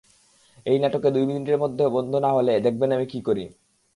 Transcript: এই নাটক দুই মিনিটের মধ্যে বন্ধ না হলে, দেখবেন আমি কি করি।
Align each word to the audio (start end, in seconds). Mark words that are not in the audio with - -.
এই 0.65 0.77
নাটক 0.79 1.03
দুই 1.13 1.25
মিনিটের 1.25 1.57
মধ্যে 1.57 1.83
বন্ধ 1.87 2.13
না 2.15 2.29
হলে, 2.33 2.53
দেখবেন 2.59 2.89
আমি 2.91 3.05
কি 3.05 3.19
করি। 3.21 3.43